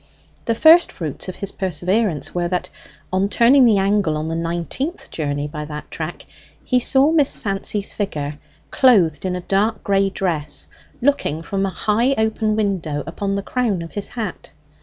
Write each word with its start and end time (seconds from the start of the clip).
The 0.45 0.55
first 0.55 0.91
fruits 0.91 1.29
of 1.29 1.35
his 1.35 1.51
perseverance 1.51 2.33
were 2.33 2.47
that, 2.47 2.69
on 3.13 3.29
turning 3.29 3.65
the 3.65 3.77
angle 3.77 4.17
on 4.17 4.29
the 4.29 4.35
nineteenth 4.35 5.11
journey 5.11 5.47
by 5.47 5.63
that 5.65 5.91
track, 5.91 6.25
he 6.63 6.79
saw 6.79 7.11
Miss 7.11 7.37
Fancy's 7.37 7.93
figure, 7.93 8.39
clothed 8.71 9.25
in 9.25 9.35
a 9.35 9.41
dark 9.41 9.83
gray 9.83 10.09
dress, 10.09 10.67
looking 11.03 11.43
from 11.43 11.67
a 11.67 11.69
high 11.69 12.15
open 12.17 12.55
window 12.55 13.03
upon 13.05 13.35
the 13.35 13.43
crown 13.43 13.83
of 13.83 13.91
his 13.91 14.07
hat. 14.07 14.51